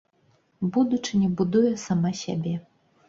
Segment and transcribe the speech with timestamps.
[0.77, 2.55] Будучыня будуе сама сябе.